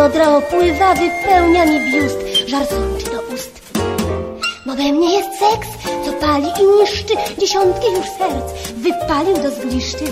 biodra 0.00 0.36
opływa, 0.36 0.94
wypełnia 0.94 1.66
mi 1.66 1.92
biust, 1.92 2.18
żar 2.46 2.66
sączy 2.66 3.10
do 3.10 3.34
ust. 3.34 3.60
Bo 4.66 4.74
we 4.74 4.92
mnie 4.92 5.14
jest 5.18 5.28
seks, 5.38 5.68
co 6.04 6.12
pali 6.12 6.46
i 6.46 6.80
niszczy 6.80 7.14
dziesiątki 7.38 7.86
już 7.86 8.06
serc, 8.06 8.72
wypalił 8.76 9.34
do 9.34 9.50
zgliszczy. 9.50 10.04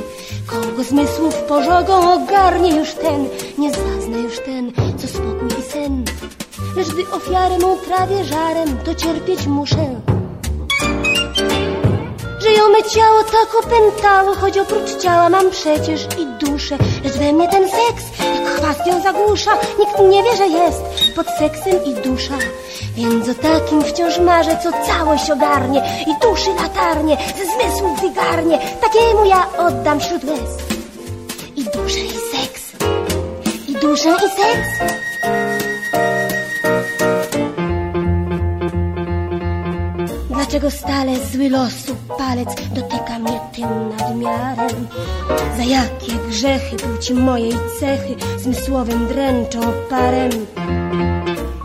Kogo 0.47 0.84
zmysłów 0.84 1.34
pożogą 1.34 2.12
ogarnie 2.12 2.77
już 2.77 2.93
ten, 2.94 3.28
nie 3.59 3.71
zazna 3.71 4.19
już 4.19 4.41
ten, 4.41 4.72
co 4.98 5.09
spokój 5.09 5.48
i 5.60 5.62
sen. 5.72 6.04
Lecz 6.77 6.88
gdy 6.88 7.10
ofiarę 7.10 7.59
mą 7.59 7.77
trawię 7.77 8.25
żarem, 8.25 8.78
to 8.84 8.94
cierpieć 8.94 9.47
muszę. 9.47 10.00
Że 12.43 12.53
ją 12.53 12.69
me 12.69 12.82
ciało 12.82 13.22
tak 13.22 13.65
opętało, 13.65 14.34
choć 14.34 14.59
oprócz 14.59 14.97
ciała 15.03 15.28
mam 15.28 15.50
przecież 15.50 16.04
i 16.04 16.27
duszę. 16.27 16.47
Lecz 17.04 17.19
we 17.19 17.32
mnie 17.32 17.48
ten 17.48 17.69
seks, 17.69 18.04
jak 18.19 18.48
chwast 18.48 18.86
ją 18.86 19.02
zagłusza, 19.02 19.50
nikt 19.78 19.98
nie 19.98 20.22
wie, 20.22 20.36
że 20.36 20.46
jest 20.46 20.82
pod 21.16 21.26
seksem 21.26 21.84
i 21.84 21.94
dusza. 21.94 22.34
Więc 22.96 23.28
o 23.28 23.34
takim 23.34 23.82
wciąż 23.82 24.19
marzę, 24.19 24.58
co 24.62 24.70
całość 24.86 25.30
ogarnie 25.30 25.82
i 26.06 26.20
duszy 26.22 26.50
latarnie, 26.62 27.16
ze 27.16 27.44
zmysłów 27.44 28.00
wygarnie. 28.00 28.58
Takiemu 28.58 29.24
ja 29.24 29.47
oddam 29.58 30.00
wśród 30.00 30.24
łez. 30.24 30.58
I 31.56 31.64
duszę 31.64 32.00
i 32.00 32.36
seks, 32.36 32.62
i 33.68 33.74
duszę 33.74 34.08
i 34.08 34.28
seks. 34.41 35.07
Dlaczego 40.48 40.70
stale 40.70 41.12
zły 41.32 41.48
losu 41.48 41.97
palec 42.19 42.48
dotyka 42.70 43.19
mnie 43.19 43.41
tym 43.53 43.97
nadmiarem? 43.98 44.88
Za 45.56 45.62
jakie 45.62 46.12
grzechy 46.28 46.76
płci 46.76 47.14
mojej 47.14 47.53
cechy 47.81 48.16
zmysłowym 48.38 49.06
dręczą 49.06 49.60
parem? 49.91 50.31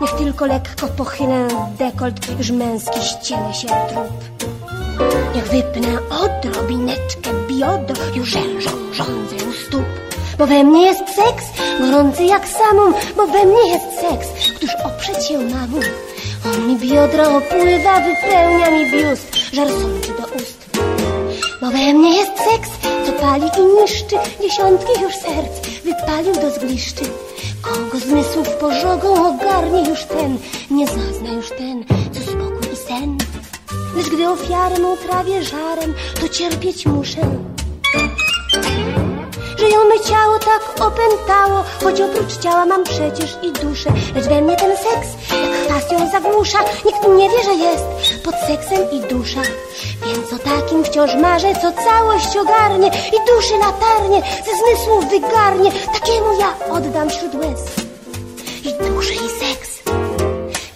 Niech 0.00 0.10
tylko 0.10 0.46
lekko 0.46 0.86
pochylę 0.86 1.48
dekolt, 1.78 2.38
już 2.38 2.50
męski 2.50 3.00
ściele 3.00 3.54
się 3.54 3.68
trup. 3.68 4.48
Niech 5.34 5.48
wypnę 5.48 5.98
odrobineczkę 6.10 7.30
biodro, 7.48 8.04
już 8.14 8.28
rzężą 8.28 8.70
rządzę 8.92 9.36
u 9.50 9.52
stóp. 9.52 9.84
Bo 10.38 10.46
we 10.46 10.64
mnie 10.64 10.86
jest 10.86 11.08
seks, 11.08 11.44
gorący 11.80 12.24
jak 12.24 12.48
samum, 12.48 12.94
bo 13.16 13.26
we 13.26 13.44
mnie 13.46 13.68
jest 13.68 14.00
seks, 14.00 14.56
któż 14.56 14.70
oprzeć 14.84 15.26
się 15.26 15.38
mamu. 15.38 15.80
On 16.44 16.66
mi 16.68 16.76
biodro 16.76 17.36
opływa, 17.36 18.00
wypełnia 18.00 18.70
mi 18.70 18.90
biust, 18.90 19.36
żar 19.52 19.68
sączy 19.68 20.08
do 20.08 20.36
ust. 20.36 20.78
Bo 21.60 21.70
we 21.70 21.94
mnie 21.94 22.16
jest 22.16 22.32
seks, 22.38 22.70
co 23.06 23.12
pali 23.12 23.46
i 23.58 23.82
niszczy 23.82 24.16
dziesiątki 24.42 25.02
już 25.02 25.14
serc, 25.14 25.68
wypalił 25.84 26.34
do 26.34 26.50
zgliszczy. 26.50 27.04
Kogo 27.62 27.98
zmysłów 27.98 28.48
pożogą 28.48 29.34
ogarnie 29.34 29.88
już 29.90 30.04
ten, 30.04 30.38
nie 30.70 30.86
zazna 30.86 31.32
już 31.32 31.48
ten, 31.50 31.84
co 32.12 32.20
spokój 32.20 32.72
i 32.72 32.76
sen. 32.76 33.18
Lecz 33.96 34.08
gdy 34.08 34.28
ofiarę 34.28 34.78
mą 34.78 34.96
trawię 34.96 35.42
żarem, 35.42 35.94
to 36.20 36.28
cierpieć 36.28 36.86
muszę. 36.86 37.53
Że 39.74 39.80
ją 39.80 39.88
me 39.88 40.00
ciało 40.00 40.38
tak 40.38 40.86
opętało, 40.86 41.64
choć 41.82 42.00
oprócz 42.00 42.38
ciała 42.38 42.66
mam 42.66 42.84
przecież 42.84 43.36
i 43.42 43.52
duszę. 43.52 43.90
Lecz 44.14 44.24
we 44.24 44.42
mnie 44.42 44.56
ten 44.56 44.76
seks, 44.76 45.08
jak 45.68 45.92
ją 45.92 46.10
zagłusza, 46.10 46.58
nikt 46.84 47.08
nie 47.08 47.28
wie, 47.30 47.44
że 47.44 47.54
jest 47.54 47.84
pod 48.24 48.34
seksem 48.34 48.90
i 48.90 49.00
dusza. 49.00 49.40
Więc 50.06 50.32
o 50.32 50.38
takim 50.38 50.84
wciąż 50.84 51.14
marzę, 51.14 51.54
co 51.54 51.72
całość 51.72 52.36
ogarnie 52.36 52.86
i 52.88 53.34
duszy 53.34 53.54
latarnie, 53.58 54.22
ze 54.44 54.52
zmysłów 54.56 55.10
wygarnie. 55.10 55.72
Takiemu 55.92 56.40
ja 56.40 56.68
oddam 56.70 57.10
wśród 57.10 57.34
łez. 57.34 57.60
I 58.64 58.88
duszę 58.90 59.14
i 59.14 59.28
seks, 59.28 59.82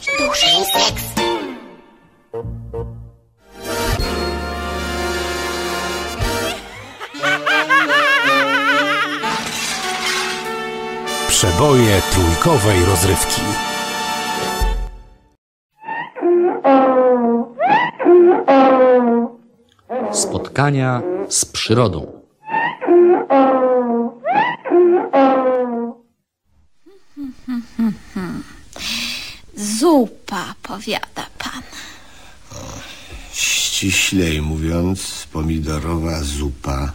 i 0.08 0.24
duszę 0.24 0.46
i 0.46 0.64
seks. 0.64 1.07
Przeboje 11.38 12.02
trójkowej 12.12 12.84
rozrywki. 12.84 13.40
Spotkania 20.12 21.02
z 21.28 21.44
przyrodą. 21.44 22.20
Zupa, 29.56 30.54
powiada 30.62 31.26
pan. 31.38 31.62
Ściślej 33.32 34.42
mówiąc, 34.42 35.26
pomidorowa 35.32 36.22
zupa 36.22 36.92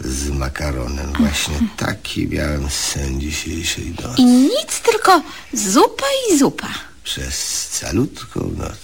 z 0.00 0.30
makaronem. 0.30 1.12
Właśnie 1.18 1.54
taki 1.76 2.28
miałem 2.28 2.70
sen 2.70 3.20
dzisiejszej 3.20 3.94
nocy. 4.02 4.22
I 4.22 4.24
nic, 4.24 4.80
tylko 4.84 5.22
zupa 5.52 6.06
i 6.30 6.38
zupa. 6.38 6.68
Przez 7.04 7.68
calutką 7.80 8.50
noc 8.58 8.76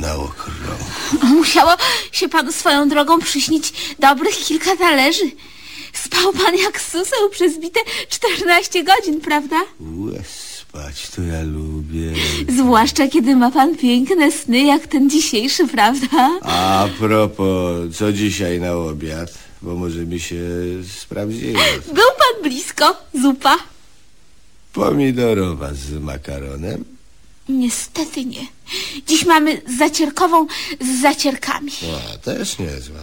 na 0.00 0.14
okrąg. 0.14 0.80
Musiało 1.22 1.72
się 2.12 2.28
panu 2.28 2.52
swoją 2.52 2.88
drogą 2.88 3.18
przyśnić 3.18 3.72
dobrych 3.98 4.36
kilka 4.36 4.76
talerzy. 4.76 5.30
Spał 5.92 6.32
pan 6.32 6.56
jak 6.56 6.80
suseł 6.80 7.30
przez 7.30 7.58
bite 7.58 7.80
14 8.08 8.84
godzin, 8.84 9.20
prawda? 9.20 9.56
Łe, 9.80 10.22
spać 10.60 11.08
to 11.16 11.22
ja 11.22 11.42
lubię. 11.42 12.12
Zwłaszcza 12.48 13.08
kiedy 13.08 13.36
ma 13.36 13.50
pan 13.50 13.76
piękne 13.76 14.32
sny 14.32 14.62
jak 14.62 14.86
ten 14.86 15.10
dzisiejszy, 15.10 15.68
prawda? 15.68 16.30
A 16.42 16.88
propos, 16.98 17.96
co 17.98 18.12
dzisiaj 18.12 18.60
na 18.60 18.72
obiad? 18.72 19.30
Bo 19.62 19.74
może 19.74 19.98
mi 19.98 20.20
się 20.20 20.40
sprawdziło. 20.98 21.60
Był 21.86 21.94
pan 22.18 22.42
blisko, 22.42 22.96
zupa. 23.22 23.56
Pomidorowa 24.72 25.74
z 25.74 25.90
makaronem. 25.90 26.84
Niestety 27.48 28.24
nie. 28.24 28.46
Dziś 29.06 29.24
mamy 29.24 29.62
zacierkową 29.78 30.46
z 30.80 31.02
zacierkami. 31.02 31.72
No, 31.82 32.18
też 32.18 32.58
niezła. 32.58 33.00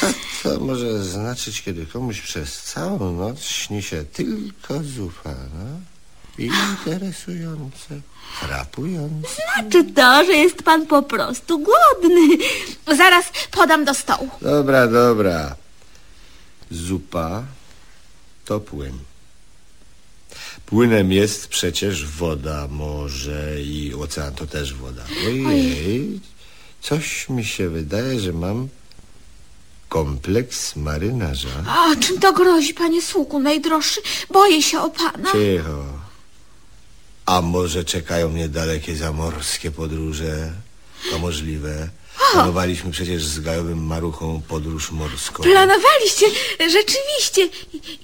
Co 0.00 0.06
to 0.42 0.60
może 0.60 1.04
znaczyć, 1.04 1.62
kiedy 1.62 1.86
komuś 1.86 2.20
przez 2.20 2.62
całą 2.62 3.12
noc 3.12 3.42
śni 3.42 3.82
się 3.82 4.04
tylko 4.04 4.82
zupa, 4.82 5.30
no? 5.30 5.80
Interesujące, 6.38 8.00
frapujące. 8.40 9.28
Znaczy 9.54 9.84
to, 9.84 10.24
że 10.24 10.32
jest 10.32 10.62
pan 10.62 10.86
po 10.86 11.02
prostu 11.02 11.58
głodny. 11.58 12.36
Zaraz 12.96 13.24
podam 13.50 13.84
do 13.84 13.94
stołu. 13.94 14.28
Dobra, 14.42 14.86
dobra. 14.86 15.56
Zupa 16.70 17.44
to 18.44 18.60
płyn. 18.60 18.98
Płynem 20.66 21.12
jest 21.12 21.48
przecież 21.48 22.06
woda, 22.06 22.68
morze 22.70 23.62
i 23.62 23.94
ocean 23.94 24.34
to 24.34 24.46
też 24.46 24.74
woda. 24.74 25.04
Ojej, 25.26 26.20
coś 26.82 27.28
mi 27.28 27.44
się 27.44 27.68
wydaje, 27.68 28.20
że 28.20 28.32
mam 28.32 28.68
kompleks 29.88 30.76
marynarza. 30.76 31.64
A 31.66 31.96
czym 31.96 32.20
to 32.20 32.32
grozi, 32.32 32.74
panie 32.74 33.02
sługu 33.02 33.40
najdroższy? 33.40 34.00
Boję 34.32 34.62
się 34.62 34.80
o 34.80 34.90
pana. 34.90 35.32
Cicho. 35.32 35.84
A 37.26 37.40
może 37.42 37.84
czekają 37.84 38.28
mnie 38.28 38.48
dalekie 38.48 38.96
zamorskie 38.96 39.70
podróże? 39.70 40.52
To 41.10 41.18
możliwe. 41.18 41.88
Planowaliśmy 42.32 42.90
przecież 42.90 43.24
z 43.24 43.40
gajowym 43.40 43.86
maruchą 43.86 44.42
podróż 44.48 44.90
morską. 44.90 45.42
Planowaliście, 45.42 46.26
rzeczywiście. 46.58 47.48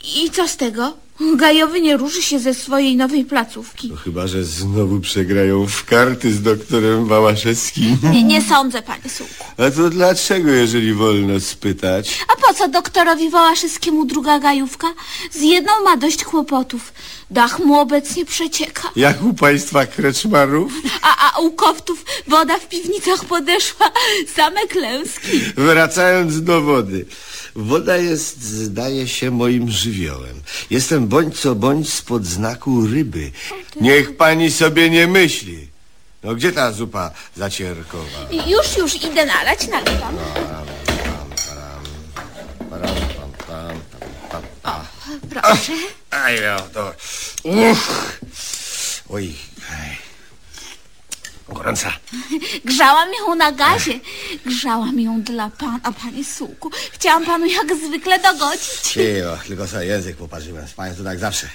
I, 0.04 0.24
I 0.24 0.30
co 0.30 0.48
z 0.48 0.56
tego? 0.56 1.05
Gajowy 1.36 1.80
nie 1.80 1.96
ruszy 1.96 2.22
się 2.22 2.38
ze 2.38 2.54
swojej 2.54 2.96
nowej 2.96 3.24
placówki. 3.24 3.88
No 3.88 3.96
chyba, 3.96 4.26
że 4.26 4.44
znowu 4.44 5.00
przegrają 5.00 5.66
w 5.66 5.84
karty 5.84 6.32
z 6.32 6.42
doktorem 6.42 7.06
Wałaszewskim. 7.06 7.96
Nie, 8.12 8.24
nie 8.24 8.42
sądzę, 8.42 8.82
panie 8.82 9.10
sługu. 9.10 9.32
A 9.56 9.70
to 9.70 9.90
dlaczego, 9.90 10.50
jeżeli 10.50 10.94
wolno 10.94 11.40
spytać? 11.40 12.20
A 12.28 12.46
po 12.46 12.54
co 12.54 12.68
doktorowi 12.68 13.30
Wołaszewskiemu 13.30 14.04
druga 14.04 14.38
gajówka? 14.38 14.86
Z 15.32 15.42
jedną 15.42 15.72
ma 15.84 15.96
dość 15.96 16.24
kłopotów. 16.24 16.92
Dach 17.30 17.58
mu 17.58 17.78
obecnie 17.80 18.24
przecieka. 18.24 18.82
Jak 18.96 19.22
u 19.22 19.34
państwa 19.34 19.86
kreczmarów? 19.86 20.72
A, 21.02 21.32
a 21.32 21.40
u 21.40 21.52
koftów 21.52 22.04
woda 22.28 22.58
w 22.58 22.68
piwnicach 22.68 23.24
podeszła. 23.24 23.90
Same 24.36 24.60
klęski. 24.60 25.40
Wracając 25.56 26.42
do 26.42 26.62
wody. 26.62 27.06
Woda 27.56 27.96
jest, 27.96 28.42
zdaje 28.42 29.08
się, 29.08 29.30
moim 29.30 29.70
żywiołem. 29.70 30.36
Jestem 30.70 31.05
bądź 31.06 31.40
co 31.40 31.54
bądź 31.54 31.92
spod 31.92 32.26
znaku 32.26 32.86
ryby. 32.86 33.30
Niech 33.80 34.16
pani 34.16 34.50
sobie 34.50 34.90
nie 34.90 35.06
myśli. 35.06 35.68
No 36.22 36.34
gdzie 36.34 36.52
ta 36.52 36.72
zupa 36.72 37.10
zacierkowa? 37.36 38.18
Już, 38.46 38.76
już 38.76 38.94
idę 38.94 39.26
nalać, 39.26 39.68
nalewam. 39.68 40.16
Proszę. 45.30 45.72
Aj, 46.10 46.40
no, 46.40 46.56
to... 46.72 46.92
Uch. 47.44 48.18
Oj. 49.08 49.34
Gorąca. 51.56 51.92
Grzałam 52.64 53.08
ją 53.14 53.34
na 53.34 53.52
gazie. 53.52 54.00
Grzałam 54.46 55.00
ją 55.00 55.22
dla 55.22 55.50
pana, 55.50 55.92
panie 56.02 56.24
suku. 56.24 56.70
Chciałam 56.92 57.26
panu 57.26 57.46
jak 57.46 57.76
zwykle 57.86 58.18
dogodzić. 58.18 58.68
Cicho, 58.82 59.38
tylko 59.46 59.66
sobie 59.66 59.84
język 59.86 60.16
poparzyłem. 60.16 60.68
Z 60.68 60.72
panią 60.72 60.94
to 60.94 61.04
tak 61.04 61.18
zawsze. 61.18 61.48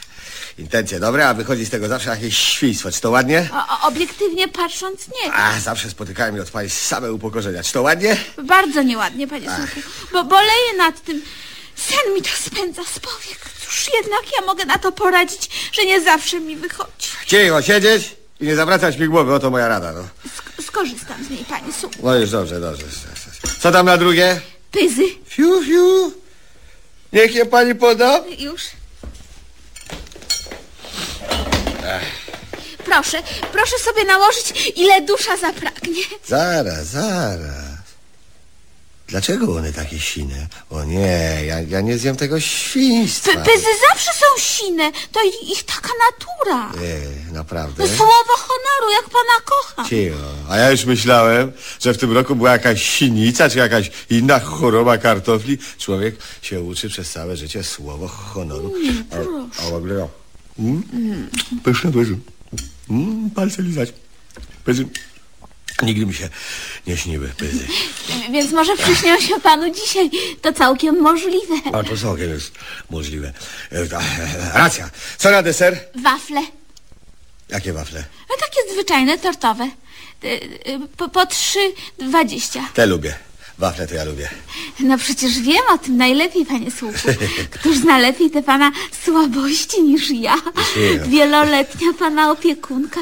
Intencje 0.57 0.99
dobre, 0.99 1.27
a 1.27 1.33
wychodzi 1.33 1.65
z 1.65 1.69
tego 1.69 1.87
zawsze 1.87 2.09
jakieś 2.09 2.37
świństwo. 2.37 2.91
Czy 2.91 3.01
to 3.01 3.09
ładnie? 3.11 3.49
O, 3.53 3.87
obiektywnie 3.87 4.47
patrząc 4.47 5.07
nie. 5.07 5.33
A, 5.33 5.59
zawsze 5.59 5.89
spotykają 5.89 6.31
mnie 6.33 6.41
od 6.41 6.49
pani 6.51 6.69
same 6.69 7.13
upokorzenia. 7.13 7.63
Czy 7.63 7.73
to 7.73 7.81
ładnie? 7.81 8.17
Bardzo 8.43 8.83
nieładnie, 8.83 9.27
panie 9.27 9.47
suku. 9.49 9.87
Bo 10.13 10.23
boleję 10.23 10.73
nad 10.77 11.01
tym. 11.03 11.21
Sen 11.75 12.13
mi 12.15 12.21
to 12.21 12.29
spędza 12.29 12.81
z 12.83 12.99
powiek. 12.99 13.39
Cóż 13.65 13.89
jednak 13.95 14.21
ja 14.39 14.45
mogę 14.45 14.65
na 14.65 14.77
to 14.77 14.91
poradzić, 14.91 15.49
że 15.71 15.85
nie 15.85 16.01
zawsze 16.01 16.39
mi 16.39 16.55
wychodzi. 16.55 17.07
Cicho, 17.27 17.61
siedzieć 17.61 18.20
i 18.41 18.45
nie 18.45 18.55
zawracać 18.55 18.97
mi 18.97 19.07
głowy. 19.07 19.33
Oto 19.33 19.49
moja 19.49 19.67
rada, 19.67 19.91
no. 19.93 20.01
Sk- 20.01 20.63
skorzystam 20.65 21.25
z 21.25 21.29
niej, 21.29 21.45
panie 21.45 21.73
suku. 21.73 21.95
No 22.03 22.15
już 22.15 22.29
dobrze, 22.29 22.59
dobrze. 22.59 22.83
Co 23.59 23.71
tam 23.71 23.85
na 23.85 23.97
drugie? 23.97 24.41
Pyzy. 24.71 25.03
Fiu, 25.27 25.63
fiu. 25.63 26.13
Niech 27.13 27.35
je 27.35 27.45
pani 27.45 27.75
poda. 27.75 28.23
Już. 28.39 28.61
Proszę, 32.85 33.23
proszę 33.51 33.79
sobie 33.79 34.03
nałożyć, 34.05 34.73
ile 34.75 35.01
dusza 35.01 35.37
zapragnie. 35.37 36.03
Zaraz, 36.27 36.85
zaraz. 36.87 37.70
Dlaczego 39.11 39.55
one 39.55 39.73
takie 39.73 39.99
sine? 39.99 40.47
O 40.69 40.83
nie, 40.83 41.41
ja, 41.45 41.61
ja 41.61 41.81
nie 41.81 41.97
zjem 41.97 42.15
tego 42.15 42.39
świństwa. 42.39 43.31
P- 43.31 43.43
pyzy 43.51 43.65
zawsze 43.89 44.11
są 44.13 44.25
sine. 44.41 44.91
To 45.11 45.19
ich 45.51 45.63
taka 45.63 45.89
natura. 46.11 46.71
Nie, 46.81 47.33
naprawdę? 47.33 47.83
No 47.83 47.89
słowo 47.97 48.33
honoru, 48.37 48.91
jak 48.95 49.03
pana 49.09 49.41
kocham. 49.45 49.85
Cicho. 49.89 50.17
A 50.49 50.57
ja 50.57 50.71
już 50.71 50.85
myślałem, 50.85 51.51
że 51.79 51.93
w 51.93 51.97
tym 51.97 52.11
roku 52.11 52.35
była 52.35 52.51
jakaś 52.51 52.83
sinica, 52.83 53.49
czy 53.49 53.57
jakaś 53.57 53.91
inna 54.09 54.39
choroba 54.39 54.97
kartofli. 54.97 55.57
Człowiek 55.77 56.15
się 56.41 56.61
uczy 56.61 56.89
przez 56.89 57.11
całe 57.11 57.37
życie 57.37 57.63
słowo 57.63 58.07
honoru. 58.07 58.73
a, 59.11 59.61
a 59.61 59.69
w 59.69 59.73
ogóle 59.73 59.93
no. 59.95 60.09
Mm? 60.59 60.83
Pyszne, 61.63 61.91
pyszne. 61.91 62.15
Mm, 62.89 63.29
palce 63.29 63.61
lizać. 63.61 63.93
Pyzy. 64.65 64.85
Nigdy 65.87 66.05
mi 66.05 66.13
się 66.13 66.29
nie 66.87 66.97
śniły 66.97 67.27
pyzy. 67.37 67.67
Więc 68.31 68.51
może 68.51 68.77
przyśnią 68.77 69.19
się 69.19 69.39
panu 69.39 69.73
dzisiaj. 69.73 70.09
To 70.41 70.53
całkiem 70.53 71.01
możliwe. 71.01 71.55
A 71.73 71.83
to 71.83 71.97
całkiem 71.97 72.29
jest 72.29 72.51
możliwe. 72.89 73.33
E, 73.71 73.75
e, 73.77 73.87
Racja. 74.53 74.89
Co 75.17 75.31
na 75.31 75.43
deser? 75.43 75.79
Wafle. 75.95 76.41
Jakie 77.49 77.73
wafle? 77.73 78.03
No 78.29 78.35
takie 78.39 78.73
zwyczajne, 78.73 79.17
tortowe. 79.17 79.69
Y, 80.23 80.27
y, 80.27 80.79
Po, 80.97 81.09
po 81.09 81.25
trzy 81.25 81.59
dwadzieścia. 81.99 82.69
Te 82.73 82.85
lubię. 82.85 83.15
Wafle 83.61 83.87
to 83.87 83.95
ja 83.95 84.03
lubię. 84.03 84.29
No 84.79 84.97
przecież 84.97 85.39
wiem 85.39 85.61
o 85.73 85.77
tym 85.77 85.97
najlepiej, 85.97 86.45
panie 86.45 86.71
słuchu. 86.71 87.07
Któż 87.59 87.77
zna 87.77 87.97
lepiej 87.97 88.31
te 88.31 88.43
pana 88.43 88.71
słabości 89.05 89.83
niż 89.83 90.09
ja? 90.09 90.35
Cicho. 90.73 91.05
Wieloletnia 91.07 91.87
pana 91.99 92.31
opiekunka 92.31 92.99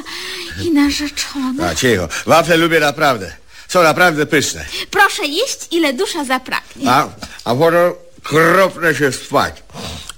i 0.66 0.72
narzeczona. 0.72 1.68
A 1.70 1.76
cicho. 1.76 2.08
Wafle 2.26 2.58
lubię 2.58 2.80
naprawdę. 2.80 3.34
Są 3.68 3.84
naprawdę 3.84 4.26
pyszne. 4.26 4.66
Proszę 4.92 5.26
jeść, 5.26 5.68
ile 5.72 5.94
dusza 5.94 6.24
zapragnie. 6.26 6.90
A, 6.92 7.08
a 7.46 7.56
potem 7.56 7.94
kropnę 8.24 8.96
się 8.96 9.12
spać. 9.12 9.64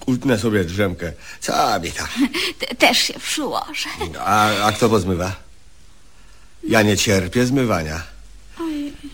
Utnę 0.06 0.40
sobie 0.40 0.64
drzemkę. 0.64 1.12
Co 1.42 1.80
mi 1.80 1.92
tam? 1.92 2.08
Te- 2.60 2.76
Też 2.76 2.98
się 2.98 3.14
przyłożę. 3.20 3.90
A, 4.26 4.50
a 4.66 4.72
kto 4.72 4.90
pozmywa? 4.90 5.36
Ja 6.64 6.82
nie 6.82 6.98
cierpię 6.98 7.46
zmywania. 7.46 8.02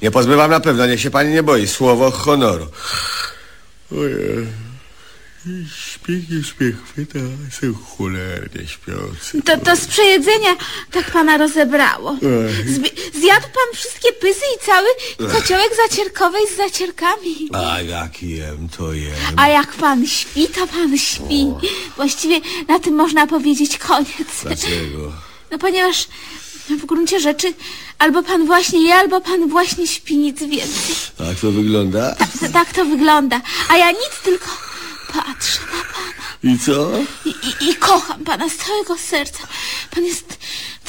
Nie 0.01 0.12
pozmywam 0.12 0.51
na 0.51 0.60
pewno, 0.60 0.86
niech 0.86 1.01
się 1.01 1.12
pani 1.12 1.32
nie 1.34 1.44
boi. 1.44 1.68
Słowo 1.68 2.12
honoru. 2.12 2.68
Ojej. 3.92 4.48
Śpiech, 5.75 6.24
śpiech 6.48 6.75
chwyta, 6.84 7.20
jestem 7.46 7.75
cholernie 7.75 8.68
śpiący. 8.68 9.42
To, 9.46 9.58
to 9.58 9.75
z 9.75 9.86
przejedzenia 9.86 10.56
tak 10.92 11.12
pana 11.12 11.38
rozebrało. 11.38 12.16
Zbi- 12.68 13.20
zjadł 13.20 13.42
pan 13.48 13.75
wszystkie 13.75 14.13
pysy 14.13 14.42
i 14.56 14.66
cały 14.66 14.88
kociołek 15.32 15.70
zacierkowej 15.89 16.42
z 16.54 16.58
zacierkami. 16.58 17.50
A 17.54 17.82
jak 17.82 18.24
jem, 18.24 18.70
to 18.77 18.94
jem. 18.94 19.13
A 19.36 19.48
jak 19.48 19.74
pan 19.74 20.08
śpi, 20.08 20.48
to 20.48 20.68
pan 20.68 20.98
śpi. 20.98 21.48
Właściwie 21.96 22.42
na 22.68 22.80
tym 22.80 22.94
można 22.96 23.27
powiedzieć 23.27 23.77
koniec. 23.77 24.44
Dlaczego? 24.44 25.13
No 25.51 25.58
ponieważ 25.58 26.08
w 26.70 26.86
gruncie 26.86 27.20
rzeczy 27.20 27.54
albo 28.00 28.24
pan 28.24 28.46
właśnie 28.46 28.88
je, 28.88 28.96
albo 28.96 29.22
pan 29.22 29.50
właśnie 29.50 29.88
śpi, 29.88 30.18
nic 30.18 30.40
więcej. 30.40 30.96
Tak 31.18 31.40
to 31.42 31.52
wygląda? 31.52 32.16
Tak, 32.16 32.52
tak 32.54 32.74
to 32.74 32.86
wygląda. 32.86 33.42
A 33.70 33.78
ja 33.78 33.92
nic, 33.92 34.12
tylko 34.24 34.48
patrzę 35.14 35.60
na 35.62 35.84
pana. 35.94 36.08
I 36.44 36.60
co? 36.60 36.92
I, 37.26 37.30
i, 37.30 37.70
I 37.70 37.76
kocham 37.76 38.24
pana 38.24 38.50
z 38.50 38.56
całego 38.56 38.98
serca. 38.98 39.48
Pan 39.96 40.06
jest 40.06 40.38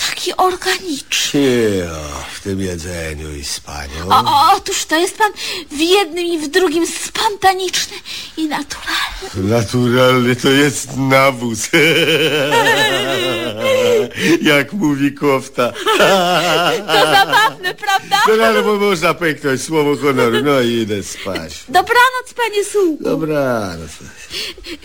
taki 0.08 0.37
organiczny. 0.37 1.30
Cicho, 1.32 2.25
w 2.35 2.40
tym 2.40 2.61
jedzeniu 2.61 3.37
i 3.37 3.44
spaniu. 3.44 4.11
O, 4.11 4.16
o, 4.16 4.52
otóż 4.56 4.85
to 4.85 4.97
jest 4.97 5.16
pan 5.18 5.32
w 5.70 5.80
jednym 5.80 6.25
i 6.25 6.38
w 6.38 6.49
drugim 6.49 6.87
spontaniczny 6.87 7.97
i 8.37 8.47
naturalny. 8.47 9.28
Naturalny 9.35 10.37
to 10.37 10.49
jest 10.49 10.97
nawóz. 10.97 11.68
Jak 14.42 14.72
mówi 14.72 15.12
kofta. 15.12 15.72
To 16.86 17.47
zabawne, 17.68 17.75
prawda? 17.75 18.16
No 18.38 18.44
ale 18.44 18.62
bo 18.62 18.76
można 18.76 19.14
pęknąć 19.14 19.62
słowo 19.62 19.96
honoru. 19.96 20.42
No 20.44 20.60
i 20.60 20.72
idę 20.72 21.02
spać. 21.02 21.64
Dobranoc, 21.68 22.34
panie 22.37 22.64
Sułku. 22.64 23.04
Dobra, 23.04 23.76
no 23.78 23.87
to... 23.87 24.04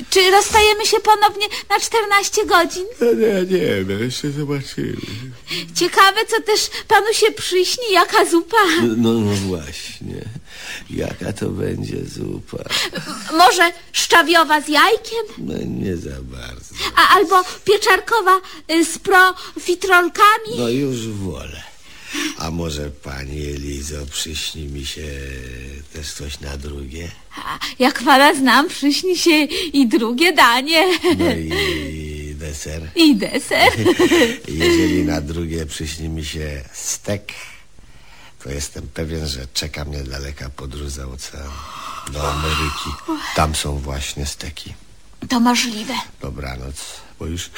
Czy 0.09 0.31
rozstajemy 0.31 0.85
się 0.85 0.97
ponownie 0.99 1.47
na 1.69 1.79
14 1.79 2.45
godzin? 2.45 2.85
No 3.01 3.13
nie, 3.13 3.59
nie, 3.59 3.85
no 3.87 4.03
jeszcze 4.03 4.31
zobaczymy. 4.31 4.95
Ciekawe, 5.75 6.19
co 6.27 6.41
też 6.41 6.69
panu 6.87 7.13
się 7.13 7.31
przyśni, 7.31 7.83
jaka 7.91 8.25
zupa. 8.25 8.57
No, 8.97 9.13
no 9.13 9.35
właśnie. 9.35 10.25
Jaka 10.89 11.33
to 11.33 11.49
będzie 11.49 11.97
zupa? 12.05 12.63
Może 13.37 13.71
szczawiowa 13.91 14.61
z 14.61 14.67
jajkiem? 14.67 15.25
No 15.37 15.53
nie 15.65 15.97
za 15.97 16.21
bardzo. 16.21 16.75
A, 16.95 17.15
albo 17.15 17.43
pieczarkowa 17.65 18.41
y, 18.71 18.85
z 18.85 18.97
profiterolkami? 18.99 20.57
No 20.57 20.69
już 20.69 21.07
wolę. 21.07 21.72
A 22.37 22.51
może 22.51 22.89
pani 22.89 23.45
Elizo 23.45 24.05
przyśni 24.05 24.65
mi 24.67 24.85
się 24.85 25.07
też 25.93 26.13
coś 26.13 26.39
na 26.39 26.57
drugie? 26.57 27.11
A, 27.45 27.59
Jak 27.79 28.03
pana 28.03 28.33
znam, 28.35 28.67
przyśni 28.69 29.17
się 29.17 29.31
i 29.73 29.87
drugie 29.87 30.33
danie. 30.33 30.99
No 31.17 31.31
i 31.35 32.35
deser. 32.35 32.89
I 32.95 33.15
deser. 33.15 33.71
Jeżeli 34.47 35.03
na 35.03 35.21
drugie 35.21 35.65
przyśni 35.65 36.09
mi 36.09 36.25
się 36.25 36.63
stek, 36.73 37.33
to 38.43 38.49
jestem 38.49 38.87
pewien, 38.87 39.27
że 39.27 39.47
czeka 39.53 39.85
mnie 39.85 40.03
daleka 40.03 40.49
podróż 40.49 40.87
za 40.91 41.07
ocean 41.07 41.49
do 42.11 42.31
Ameryki. 42.31 42.89
Tam 43.35 43.55
są 43.55 43.77
właśnie 43.77 44.25
steki. 44.25 44.73
To 45.29 45.39
możliwe. 45.39 45.93
Dobranoc, 46.21 46.75
bo 47.19 47.25
już 47.25 47.49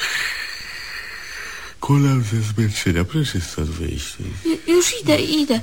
kulam 1.86 2.22
ze 2.24 2.40
zmęczenia. 2.52 3.04
Proszę 3.04 3.40
stąd 3.40 3.70
wyjść. 3.70 4.16
Ju- 4.44 4.70
Już 4.70 4.86
idę, 5.02 5.16
idę. 5.20 5.60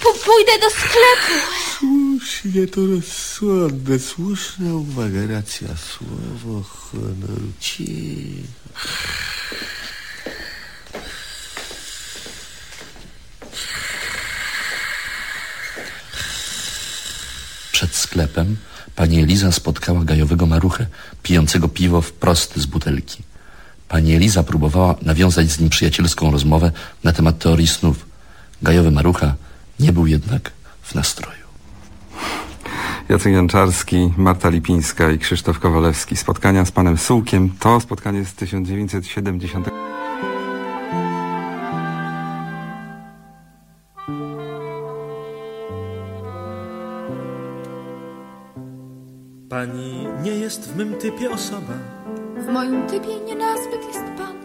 P- 0.00 0.18
pójdę 0.24 0.52
do 0.60 0.70
sklepu. 0.70 1.34
Słusznie 1.78 2.66
to 2.66 2.80
rozsądne, 2.86 3.98
słuszna 3.98 4.74
uwaga, 4.74 5.26
racja, 5.26 5.68
słowo 5.76 6.62
honoru 6.62 7.52
ci. 7.60 7.86
Przed 17.72 17.94
sklepem 17.94 18.56
pani 18.96 19.22
Eliza 19.22 19.52
spotkała 19.52 20.04
gajowego 20.04 20.46
maruchę, 20.46 20.86
pijącego 21.22 21.68
piwo 21.68 22.00
wprost 22.00 22.56
z 22.56 22.66
butelki. 22.66 23.22
Pani 23.92 24.14
Eliza 24.14 24.42
próbowała 24.42 24.94
nawiązać 25.02 25.50
z 25.50 25.60
nim 25.60 25.68
przyjacielską 25.68 26.30
rozmowę 26.30 26.72
na 27.04 27.12
temat 27.12 27.38
teorii 27.38 27.66
snów. 27.66 28.06
Gajowy 28.62 28.90
marucha 28.90 29.34
nie 29.80 29.92
był 29.92 30.06
jednak 30.06 30.52
w 30.82 30.94
nastroju. 30.94 31.46
Jacek 33.08 33.32
Janczarski, 33.32 34.12
Marta 34.16 34.48
Lipińska 34.48 35.10
i 35.10 35.18
Krzysztof 35.18 35.58
Kowalewski. 35.58 36.16
Spotkania 36.16 36.64
z 36.64 36.70
panem 36.70 36.98
Sułkiem 36.98 37.50
to 37.60 37.80
spotkanie 37.80 38.24
z 38.24 38.34
1970. 38.34 39.68
Pani 49.48 50.06
nie 50.22 50.30
jest 50.30 50.72
w 50.72 50.76
mym 50.76 50.94
typie 50.94 51.30
osoba, 51.30 52.01
W 52.46 52.48
moim 52.52 52.86
typie 52.86 53.20
nie 53.26 53.34
nazbyt 53.36 53.84
jest 53.88 54.04
pan. 54.18 54.36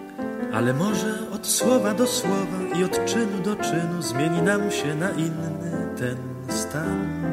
ale 0.54 0.74
może 0.74 1.14
od 1.36 1.48
słowa 1.48 1.94
do 1.94 2.08
słowa 2.08 2.58
i 2.80 2.84
od 2.84 3.06
czynu 3.06 3.38
do 3.44 3.56
czynu 3.56 4.02
zmieni 4.02 4.42
nam 4.42 4.72
się 4.72 4.96
na 4.96 5.10
inny 5.12 5.96
ten 6.00 6.18
stan. 6.50 7.24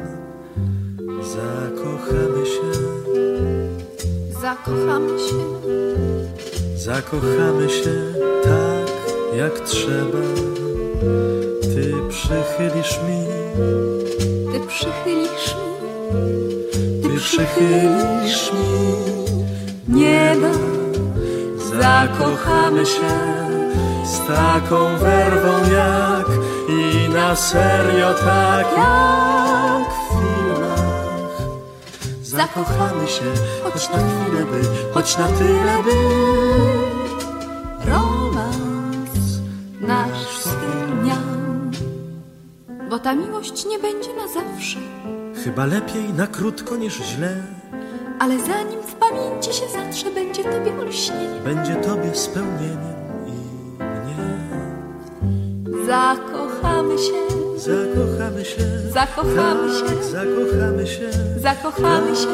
Zakochamy 1.21 2.45
się, 2.45 2.71
Zakochamy 4.41 5.19
się, 5.19 5.35
zakochamy 6.77 7.69
się 7.69 7.91
tak 8.43 8.91
jak 9.37 9.59
trzeba. 9.59 10.19
Ty 11.61 11.93
przychylisz 12.09 12.99
mi, 13.07 13.19
ty 14.53 14.67
przychylisz 14.67 15.55
mi 15.55 15.65
ty 17.01 17.19
przychylisz 17.19 18.51
mi 18.53 19.97
nieba. 19.99 20.24
Zakochamy 21.81 22.85
się 22.85 23.09
z 24.05 24.27
taką 24.27 24.97
werwą 24.97 25.51
jak 25.73 26.27
i 26.69 27.09
na 27.09 27.35
serio 27.35 28.13
tak 28.13 28.67
jak 28.77 29.87
w 29.89 30.09
filmach. 30.09 31.41
Zakochamy 32.23 33.07
się, 33.07 33.23
choć 33.63 33.89
na 33.89 33.97
chwilę 33.97 34.45
by, 34.45 34.61
choć 34.93 35.17
na 35.17 35.27
tyle 35.27 35.83
by. 35.83 35.95
Romans 37.91 39.39
nasz 39.81 40.37
spełniał. 40.37 41.25
Bo 42.89 42.99
ta 42.99 43.15
miłość 43.15 43.65
nie 43.65 43.79
będzie 43.79 44.09
na 44.13 44.27
zawsze. 44.27 44.79
Chyba 45.43 45.65
lepiej 45.65 46.13
na 46.13 46.27
krótko 46.27 46.75
niż 46.75 46.93
źle. 46.93 47.54
Ale 48.25 48.39
zanim 48.39 48.81
w 48.81 48.93
pamięci 48.95 49.53
się 49.53 49.67
zatrze, 49.73 50.11
będzie 50.11 50.43
tobie 50.43 50.79
olśnienie. 50.81 51.39
Będzie 51.43 51.75
tobie 51.75 52.15
spełnieniem 52.15 52.95
i 53.27 53.31
mnie. 53.83 54.15
Zakochamy 55.87 56.97
się, 56.97 57.13
Zakochamy 57.57 58.45
się, 58.45 58.61
zakochamy 58.89 59.67
tak, 59.81 59.89
się, 59.89 60.11
zakochamy 60.11 60.87
się. 60.87 61.09
zakochamy 61.37 62.15
się 62.15 62.27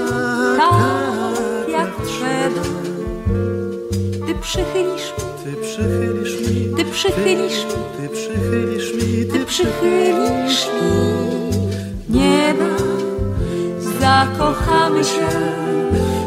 tak 0.57 1.69
jak 1.69 1.89
trzeba. 2.05 2.61
Ty 4.27 4.35
przychylisz 4.41 5.13
mi, 5.17 5.23
Ty 5.43 5.61
przychylisz 5.61 6.39
mi, 6.39 6.75
ty 6.75 6.85
przychylisz 6.85 7.65
mi, 7.65 7.71
ty 7.97 8.09
przychylisz 8.09 8.93
mi, 8.93 9.25
ty 9.25 9.45
przychylisz 9.45 10.67
mi 10.67 12.19
nieba. 12.19 12.80
Zakochamy 14.21 15.03
się 15.03 15.27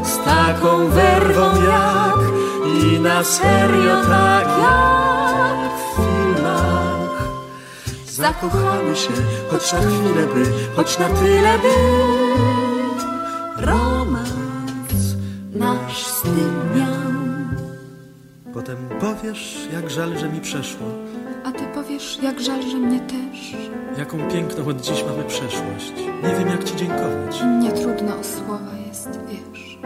z 0.04 0.24
taką 0.24 0.88
werwą 0.88 1.42
jak 1.42 2.18
i 2.82 3.00
na 3.00 3.24
serio 3.24 3.96
tak 4.08 4.48
jak 4.48 5.70
w 5.78 5.96
filmach. 5.96 7.28
Zakochamy 8.06 8.96
się, 8.96 9.10
choć 9.50 9.72
na 9.72 9.78
chwilę 9.78 10.26
by, 10.34 10.44
choć 10.76 10.98
na 10.98 11.08
tyle 11.08 11.58
by. 11.58 11.74
romans 13.56 15.16
nasz 15.54 16.06
z 16.06 16.22
tym 16.22 16.54
miał. 16.76 17.14
Potem 18.54 18.76
powiesz, 19.00 19.58
jak 19.72 19.90
żal, 19.90 20.18
że 20.18 20.28
mi 20.28 20.40
przeszło, 20.40 20.86
powiesz, 21.84 22.18
jak 22.22 22.40
żal, 22.40 22.62
że 22.62 22.76
mnie 22.78 23.00
też. 23.00 23.56
jaką 23.98 24.28
piękną 24.28 24.66
od 24.68 24.80
dziś 24.80 25.04
mamy 25.04 25.24
przeszłość. 25.24 25.92
Nie 26.22 26.34
wiem, 26.38 26.48
jak 26.48 26.64
ci 26.64 26.76
dziękować. 26.76 27.42
Nie 27.62 27.72
trudno 27.72 28.18
o 28.18 28.24
słowa 28.24 28.70
jest, 28.88 29.08
wiesz. 29.28 29.78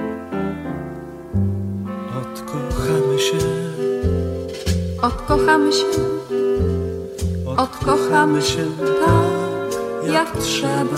Odkochamy 2.22 3.18
się, 3.18 3.36
Odkochamy 5.02 5.72
się 5.72 5.84
odkochamy 7.56 8.42
się 8.42 8.64
tak, 9.04 10.12
jak 10.12 10.36
trzeba. 10.36 10.96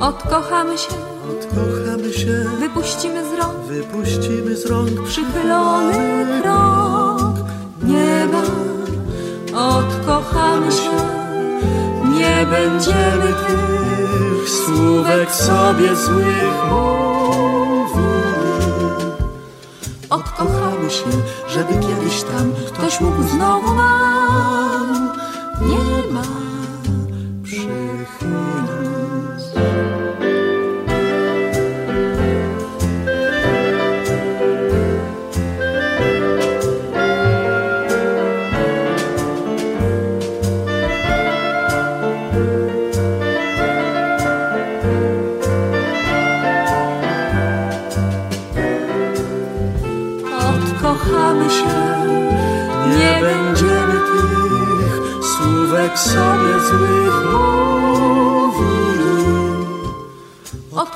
Odkochamy 0.00 0.78
się, 0.78 0.94
Odkochamy 1.30 2.12
się, 2.12 2.44
wypuścimy 2.60 3.24
z 3.24 3.38
rąk 3.38 3.58
wypuścimy 3.68 4.56
z 4.56 4.66
rąk 4.66 5.02
przychylony 5.08 6.26
nieba. 6.48 6.97
Odkochamy 9.58 10.72
się, 10.72 10.90
Nie 12.04 12.46
będziemy 12.46 13.34
tych 13.46 14.50
słówek 14.50 15.34
sobie 15.34 15.96
złych 15.96 16.64
mówili. 16.70 17.98
Odkochamy 20.10 20.90
się, 20.90 21.04
żeby 21.48 21.72
kiedyś 21.72 22.22
tam 22.22 22.52
ktoś 22.66 23.00
mógł 23.00 23.22
znowu 23.22 23.74
nam 23.74 25.12
nie 25.60 26.12
ma. 26.12 26.47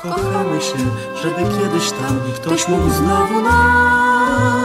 Odkochamy 0.03 0.61
się, 0.61 0.77
żeby 1.21 1.35
kiedyś 1.35 1.91
tam 1.91 2.19
ktoś 2.35 2.67
mógł 2.67 2.89
znowu 2.89 3.41
nam 3.41 4.62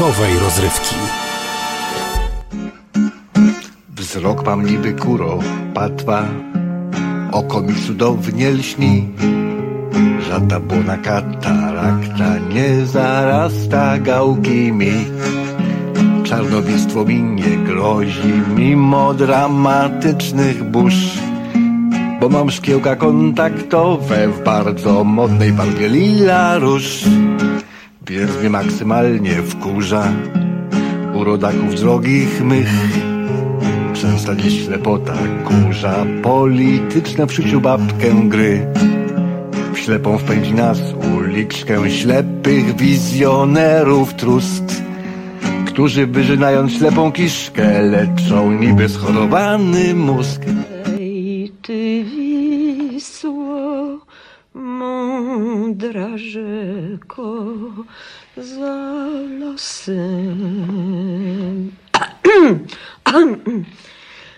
Trójkowej 0.00 0.38
rozrywki. 0.38 0.94
Wzrok 3.96 4.46
mam 4.46 4.66
niby 4.66 4.92
kuro, 4.92 5.38
patwa, 5.74 6.24
oko 7.32 7.60
mi 7.60 7.74
cudownie 7.74 8.50
lśni. 8.50 9.08
Żadna 10.28 10.60
błona 10.60 10.96
katarakta 10.96 12.38
nie 12.54 12.86
zarasta 12.86 13.98
gałki 13.98 14.72
mi. 14.72 14.92
Czarnowictwo 16.24 17.04
mi 17.04 17.22
nie 17.22 17.56
grozi 17.56 18.32
mimo 18.56 19.14
dramatycznych 19.14 20.64
burz. 20.64 21.18
Bo 22.20 22.28
mam 22.28 22.50
szkiełka 22.50 22.96
kontaktowe 22.96 24.28
w 24.28 24.44
bardzo 24.44 25.04
modnej 25.04 25.52
barwie 25.52 25.88
lila 25.88 26.58
róż. 26.58 27.04
Więc 28.10 28.36
mnie 28.40 28.50
maksymalnie 28.50 29.42
wkurza 29.42 30.12
u 31.14 31.24
rodaków 31.24 31.74
drogich 31.74 32.44
mych. 32.44 32.68
Przestać 33.92 34.40
ślepota 34.52 35.14
kurza 35.44 36.06
polityczne 36.22 37.26
w 37.26 37.32
szyciu 37.32 37.60
babkę 37.60 38.28
gry. 38.28 38.66
W 39.74 39.78
ślepą 39.78 40.18
wpędzi 40.18 40.54
nas 40.54 40.78
uliczkę 41.18 41.90
ślepych 41.90 42.76
wizjonerów 42.76 44.14
trust, 44.14 44.82
którzy 45.66 46.06
wyżynając 46.06 46.72
ślepą 46.72 47.12
kiszkę 47.12 47.82
leczą 47.82 48.52
niby 48.52 48.88
schorowany 48.88 49.94
mózg. 49.94 50.40
Mądra 55.90 56.18
rzeko, 56.18 57.44
za 58.36 59.06
losem. 59.38 60.42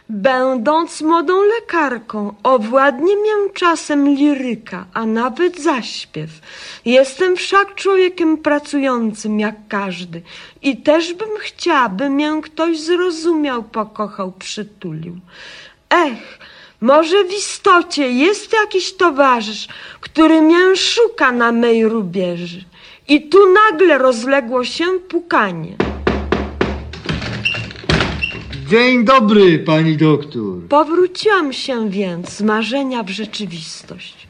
Będąc 0.08 1.02
młodą 1.02 1.42
lekarką, 1.42 2.34
owładnie 2.42 3.16
mię 3.16 3.50
czasem 3.54 4.08
liryka, 4.08 4.86
a 4.94 5.06
nawet 5.06 5.60
zaśpiew. 5.60 6.30
Jestem 6.84 7.36
wszak 7.36 7.74
człowiekiem 7.74 8.38
pracującym 8.38 9.40
jak 9.40 9.54
każdy 9.68 10.22
i 10.62 10.76
też 10.76 11.14
bym 11.14 11.30
chciała, 11.40 11.88
by 11.88 12.10
mię 12.10 12.40
ktoś 12.42 12.80
zrozumiał, 12.80 13.62
pokochał, 13.62 14.32
przytulił. 14.32 15.16
Ech, 15.90 16.38
może 16.82 17.24
w 17.24 17.32
istocie 17.32 18.10
jest 18.10 18.52
jakiś 18.52 18.92
towarzysz, 18.92 19.68
który 20.00 20.40
mię 20.40 20.76
szuka 20.76 21.32
na 21.32 21.52
mej 21.52 21.88
rubieży. 21.88 22.64
I 23.08 23.28
tu 23.28 23.38
nagle 23.52 23.98
rozległo 23.98 24.64
się 24.64 24.84
pukanie. 25.08 25.76
Dzień 28.68 29.04
dobry, 29.04 29.58
pani 29.58 29.96
doktor. 29.96 30.54
Powróciłam 30.68 31.52
się 31.52 31.90
więc 31.90 32.28
z 32.28 32.42
marzenia 32.42 33.02
w 33.02 33.08
rzeczywistość. 33.10 34.28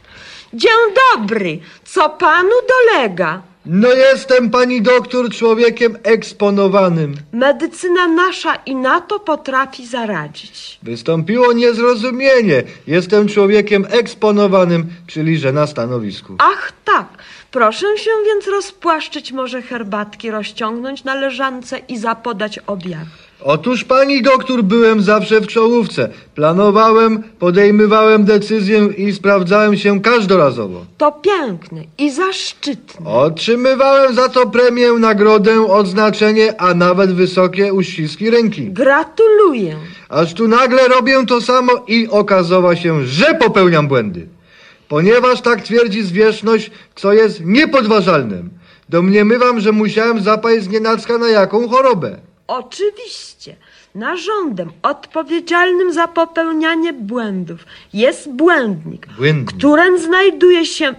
Dzień 0.54 0.80
dobry, 1.12 1.58
co 1.84 2.10
panu 2.10 2.54
dolega? 2.68 3.42
No 3.66 3.92
jestem 3.92 4.50
pani 4.50 4.82
doktor 4.82 5.30
człowiekiem 5.30 5.96
eksponowanym. 6.02 7.14
Medycyna 7.32 8.08
nasza 8.08 8.54
i 8.54 8.76
na 8.76 9.00
to 9.00 9.20
potrafi 9.20 9.86
zaradzić. 9.86 10.78
Wystąpiło 10.82 11.52
niezrozumienie. 11.52 12.62
Jestem 12.86 13.28
człowiekiem 13.28 13.86
eksponowanym, 13.90 14.86
czyli 15.06 15.38
że 15.38 15.52
na 15.52 15.66
stanowisku. 15.66 16.36
Ach 16.38 16.72
tak, 16.84 17.06
proszę 17.50 17.98
się 17.98 18.10
więc 18.26 18.46
rozpłaszczyć, 18.46 19.32
może 19.32 19.62
herbatki 19.62 20.30
rozciągnąć 20.30 21.04
na 21.04 21.14
leżance 21.14 21.78
i 21.78 21.98
zapodać 21.98 22.58
obiad. 22.58 23.08
Otóż 23.44 23.84
pani 23.84 24.22
doktor 24.22 24.62
byłem 24.62 25.02
zawsze 25.02 25.40
w 25.40 25.46
czołówce. 25.46 26.08
Planowałem, 26.34 27.22
podejmowałem 27.38 28.24
decyzję 28.24 28.86
i 28.96 29.12
sprawdzałem 29.12 29.76
się 29.76 30.00
każdorazowo. 30.00 30.84
To 30.98 31.12
piękne 31.12 31.82
i 31.98 32.10
zaszczytne. 32.10 33.06
Otrzymywałem 33.10 34.14
za 34.14 34.28
to 34.28 34.46
premię, 34.46 34.92
nagrodę, 34.92 35.66
odznaczenie, 35.66 36.60
a 36.60 36.74
nawet 36.74 37.12
wysokie 37.14 37.72
uściski 37.72 38.30
ręki. 38.30 38.70
Gratuluję. 38.70 39.76
Aż 40.08 40.34
tu 40.34 40.48
nagle 40.48 40.88
robię 40.88 41.26
to 41.26 41.40
samo 41.40 41.72
i 41.88 42.08
okazało 42.08 42.76
się, 42.76 43.04
że 43.04 43.34
popełniam 43.34 43.88
błędy. 43.88 44.26
Ponieważ 44.88 45.40
tak 45.40 45.62
twierdzi 45.62 46.02
zwierzchność, 46.02 46.70
co 46.94 47.12
jest 47.12 47.44
niepodważalne. 47.44 48.42
Domniemywam, 48.88 49.60
że 49.60 49.72
musiałem 49.72 50.20
zapaść 50.20 50.62
z 50.62 50.68
nienacka 50.68 51.18
na 51.18 51.28
jaką 51.28 51.68
chorobę. 51.68 52.16
Oczywiście, 52.46 53.56
narządem 53.94 54.72
odpowiedzialnym 54.82 55.92
za 55.92 56.08
popełnianie 56.08 56.92
błędów 56.92 57.64
jest 57.92 58.30
błędnik, 58.30 59.06
Błędnik. 59.06 59.56
którym 59.56 59.98
znajduje 59.98 60.66
się. 60.66 60.94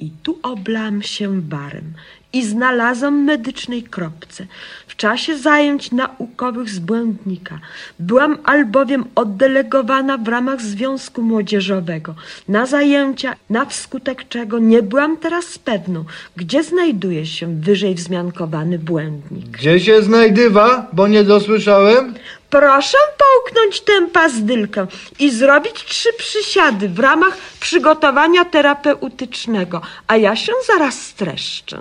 I 0.00 0.10
tu 0.22 0.38
oblałam 0.42 1.02
się 1.02 1.40
barem 1.40 1.92
i 2.32 2.44
znalazłam 2.44 3.24
medycznej 3.24 3.82
kropce. 3.82 4.46
W 4.86 4.96
czasie 4.96 5.38
zajęć 5.38 5.92
naukowych 5.92 6.70
z 6.70 6.78
błędnika 6.78 7.58
byłam 7.98 8.38
albowiem 8.44 9.04
oddelegowana 9.14 10.18
w 10.18 10.28
ramach 10.28 10.62
Związku 10.62 11.22
Młodzieżowego 11.22 12.14
na 12.48 12.66
zajęcia, 12.66 13.34
na 13.50 13.64
wskutek 13.64 14.28
czego 14.28 14.58
nie 14.58 14.82
byłam 14.82 15.16
teraz 15.16 15.58
pewną, 15.58 16.04
gdzie 16.36 16.62
znajduje 16.62 17.26
się 17.26 17.60
wyżej 17.60 17.94
wzmiankowany 17.94 18.78
błędnik. 18.78 19.46
Gdzie 19.46 19.80
się 19.80 20.02
znajdywa, 20.02 20.86
bo 20.92 21.08
nie 21.08 21.24
dosłyszałem? 21.24 22.14
Proszę 22.50 22.98
połknąć 23.18 23.80
tę 23.80 23.92
pazdylkę 24.12 24.86
i 25.18 25.30
zrobić 25.30 25.84
trzy 25.84 26.08
przysiady 26.18 26.88
w 26.88 26.98
ramach 26.98 27.36
przygotowania 27.60 28.44
terapeutycznego, 28.44 29.80
a 30.06 30.16
ja 30.16 30.36
się 30.36 30.52
zaraz 30.66 31.02
streszczę. 31.02 31.78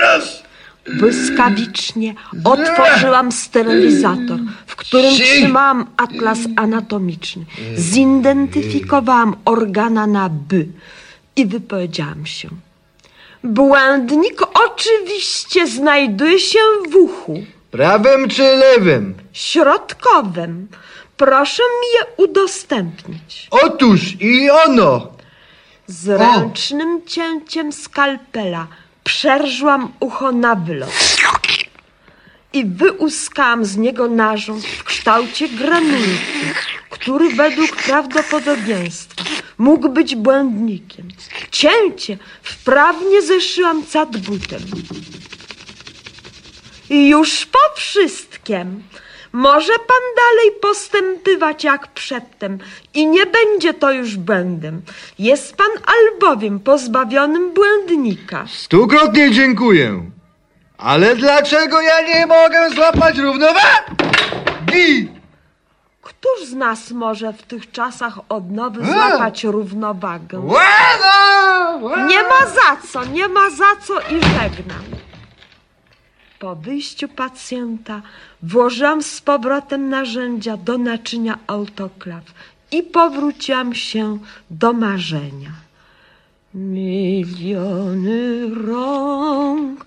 Raz. 0.00 0.42
Błyskawicznie 0.98 2.14
otworzyłam 2.44 3.32
sterylizator, 3.32 4.38
w 4.66 4.76
którym 4.76 5.14
Trzy. 5.14 5.22
trzymałam 5.22 5.86
atlas 5.96 6.38
anatomiczny. 6.56 7.44
Zidentyfikowałam 7.76 9.36
organa 9.44 10.06
na 10.06 10.28
by 10.28 10.66
i 11.36 11.46
wypowiedziałam 11.46 12.26
się. 12.26 12.48
Błędnik 13.44 14.42
oczywiście 14.54 15.66
znajduje 15.66 16.38
się 16.38 16.58
w 16.90 16.96
uchu. 16.96 17.44
Prawym 17.76 18.28
czy 18.28 18.42
lewym? 18.42 19.14
Środkowym. 19.32 20.68
Proszę 21.16 21.62
mi 21.62 21.86
je 21.98 22.24
udostępnić. 22.24 23.48
Otóż 23.50 24.00
i 24.20 24.50
ono. 24.50 25.12
Z 25.86 26.08
ręcznym 26.08 27.06
cięciem 27.06 27.72
skalpela 27.72 28.66
przerżłam 29.04 29.92
ucho 30.00 30.32
na 30.32 30.54
wylot 30.54 31.16
i 32.52 32.64
wyłuskałam 32.64 33.64
z 33.64 33.76
niego 33.76 34.08
narząd 34.08 34.64
w 34.66 34.84
kształcie 34.84 35.48
granulki, 35.48 36.40
który 36.90 37.34
według 37.34 37.76
prawdopodobieństwa 37.76 39.24
mógł 39.58 39.88
być 39.88 40.14
błędnikiem. 40.14 41.08
Cięcie 41.50 42.18
wprawnie 42.42 43.22
zeszyłam 43.22 43.86
cadbutem. 43.86 44.60
I 46.90 47.08
już 47.08 47.46
po 47.46 47.58
wszystkim 47.76 48.82
może 49.32 49.72
pan 49.72 50.04
dalej 50.16 50.60
postępywać 50.60 51.64
jak 51.64 51.86
przedtem 51.86 52.58
i 52.94 53.06
nie 53.06 53.26
będzie 53.26 53.74
to 53.74 53.92
już 53.92 54.16
błędem. 54.16 54.82
Jest 55.18 55.56
pan 55.56 55.66
albowiem 55.86 56.60
pozbawionym 56.60 57.54
błędnika. 57.54 58.44
Stukrotnie 58.48 59.30
dziękuję. 59.30 60.10
Ale 60.78 61.16
dlaczego 61.16 61.80
ja 61.80 62.00
nie 62.00 62.26
mogę 62.26 62.70
złapać 62.70 63.18
równowagi? 63.18 65.08
Któż 66.02 66.44
z 66.48 66.54
nas 66.54 66.90
może 66.90 67.32
w 67.32 67.42
tych 67.42 67.72
czasach 67.72 68.18
odnowy 68.28 68.82
A! 68.82 68.86
złapać 68.86 69.44
równowagę? 69.44 70.42
Nie 72.08 72.22
ma 72.22 72.46
za 72.46 72.86
co, 72.92 73.04
nie 73.04 73.28
ma 73.28 73.50
za 73.50 73.76
co 73.82 74.00
i 74.00 74.14
żegnam. 74.14 74.84
Po 76.46 76.56
wyjściu 76.56 77.08
pacjenta 77.08 78.02
włożyłam 78.42 79.02
z 79.02 79.20
powrotem 79.20 79.88
narzędzia 79.88 80.56
do 80.56 80.78
naczynia 80.78 81.38
autoklaw 81.46 82.22
i 82.72 82.82
powróciłam 82.82 83.74
się 83.74 84.18
do 84.50 84.72
marzenia. 84.72 85.50
Miliony 86.54 88.50
rąk, 88.66 89.86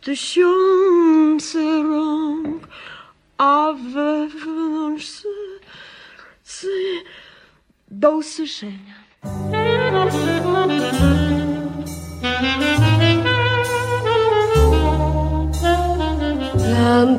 tysiące 0.00 1.82
rąk, 1.82 2.68
a 3.38 3.72
wewnątrz 3.92 5.22
do 7.90 8.10
usłyszenia. 8.10 8.94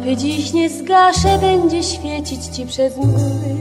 Lampy 0.06 0.22
dziś 0.22 0.54
nie 0.54 0.70
zgaszę, 0.70 1.38
będzie 1.42 1.84
świecić 1.84 2.46
ci 2.46 2.66
przez 2.66 2.98
mgły. 2.98 3.56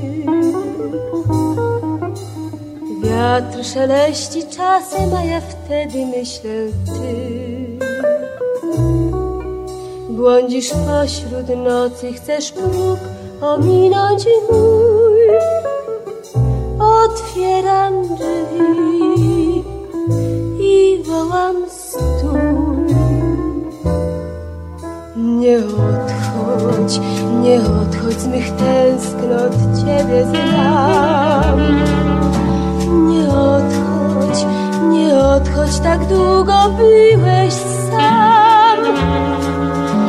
Wiatr 3.02 3.64
szeleści 3.64 4.42
czasem, 4.56 5.14
a 5.14 5.24
ja 5.24 5.40
wtedy 5.40 6.06
myślę 6.06 6.50
ty. 6.86 7.78
Błądzisz 10.08 10.70
pośród 10.70 11.56
nocy, 11.64 12.12
chcesz 12.12 12.52
próg 12.52 12.98
ominąć 13.40 14.24
mój. 14.50 15.18
Otwieram 16.78 18.02
drzwi 18.08 19.64
i 20.60 21.02
wołam 21.06 21.56
stój. 21.70 22.13
Nie 25.34 25.58
odchodź, 25.58 27.00
nie 27.42 27.56
odchodź 27.60 28.20
z 28.20 28.26
mych 28.26 28.50
tęsknot, 28.50 29.52
Ciebie 29.78 30.26
znam. 30.26 31.58
Nie 33.08 33.28
odchodź, 33.28 34.46
nie 34.90 35.14
odchodź, 35.14 35.78
tak 35.78 36.06
długo 36.06 36.52
byłeś 36.76 37.54
sam. 37.90 38.78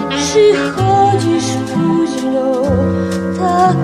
Przychodzisz 0.10 1.50
późno, 1.74 2.52
tak 3.40 3.78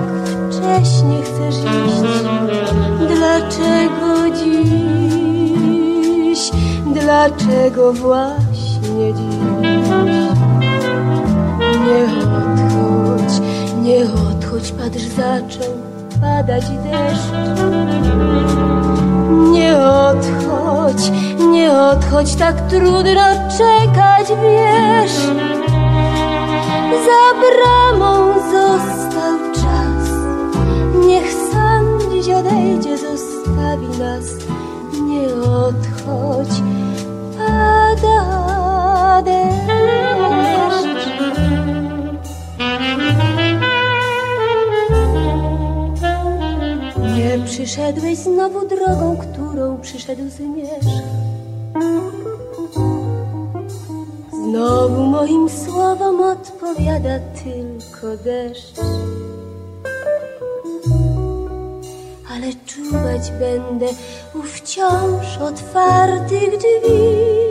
wcześnie 0.50 1.22
chcesz 1.22 1.56
iść. 1.56 2.02
Dlaczego 2.98 4.30
dziś, 4.38 5.60
dlaczego 6.86 7.92
właśnie 7.92 9.14
dziś? 9.14 10.31
Nie 11.92 12.04
odchodź, 12.04 13.40
nie 13.82 14.04
odchodź, 14.04 14.72
patrz, 14.72 15.02
zaczął 15.02 15.72
padać 16.20 16.64
deszcz. 16.64 17.32
Nie 19.52 19.76
odchodź, 19.78 21.12
nie 21.50 21.72
odchodź, 21.72 22.34
tak 22.34 22.60
trudno 22.60 23.22
czekać, 23.58 24.28
wiesz. 24.42 25.16
Za 27.06 27.22
bramą 27.40 28.32
został 28.34 29.38
czas, 29.54 30.10
niech 31.06 31.32
sam 31.32 32.10
dziś 32.12 32.28
odejdzie, 32.34 32.98
zostawi 32.98 33.88
nas. 33.98 34.24
Nie 35.02 35.28
odchodź, 35.34 36.62
pada 37.38 39.22
deszcz. 39.22 41.11
Przyszedłeś 47.64 48.18
znowu 48.18 48.68
drogą, 48.68 49.16
którą 49.16 49.80
przyszedł 49.80 50.22
zmierzch. 50.28 51.02
Znowu 54.32 55.02
moim 55.02 55.48
słowom 55.48 56.20
odpowiada 56.20 57.18
tylko 57.44 58.16
deszcz. 58.24 58.80
Ale 62.32 62.46
czuwać 62.66 63.30
będę 63.30 63.86
u 64.34 64.42
wciąż 64.42 65.38
otwartych 65.38 66.58
drzwi. 66.58 67.41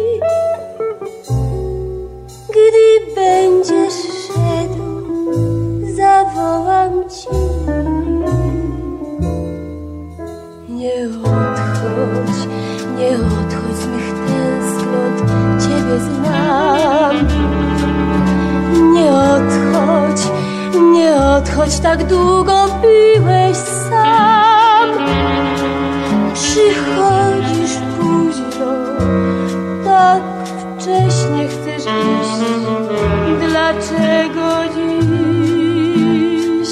Ciebie 15.91 15.99
znam. 15.99 17.15
Nie 18.93 19.11
odchodź, 19.11 20.21
nie 20.93 21.15
odchodź, 21.15 21.79
tak 21.79 22.03
długo 22.03 22.65
byłeś 22.81 23.57
sam. 23.57 24.89
Przychodzisz 26.33 27.77
późno, 27.99 28.71
tak 29.85 30.21
wcześnie 30.47 31.47
chcesz 31.47 31.83
iść. 31.83 32.39
Dlaczego 33.39 34.47
dziś, 34.75 36.71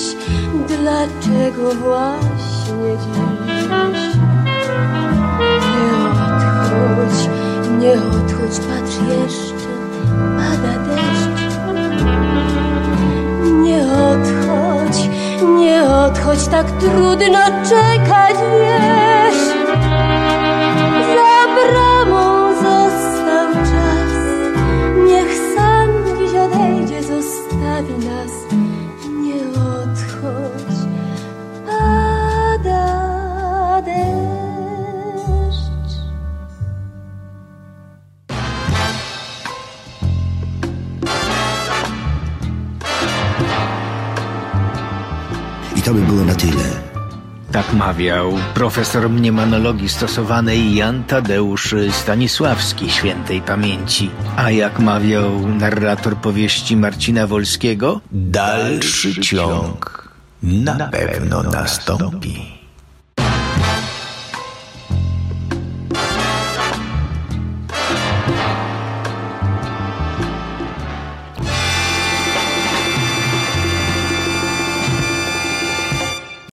dlaczego 0.67 1.75
właśnie 1.75 2.97
dziś? 2.97 3.28
Nie 7.79 7.93
odchodź, 7.93 8.59
patrz 8.59 8.95
jeszcze, 9.09 9.69
pada 10.37 10.79
deszcz. 10.85 11.53
Nie 13.63 13.81
odchodź, 13.81 15.09
nie 15.57 15.83
odchodź, 15.83 16.47
tak 16.47 16.71
trudno 16.71 17.39
czekać, 17.69 18.35
wiesz. 18.51 19.08
Mawiał 47.79 48.33
profesor 48.53 49.09
mniemanologii 49.09 49.89
stosowanej 49.89 50.75
Jan 50.75 51.03
Tadeusz 51.03 51.75
Stanisławski 51.91 52.91
świętej 52.91 53.41
pamięci. 53.41 54.09
A 54.37 54.51
jak 54.51 54.79
mawiał 54.79 55.47
narrator 55.47 56.15
powieści 56.17 56.77
Marcina 56.77 57.27
Wolskiego? 57.27 58.01
Dalszy 58.11 59.21
ciąg 59.21 60.09
na 60.43 60.87
pewno 60.87 61.43
nastąpi. 61.43 62.58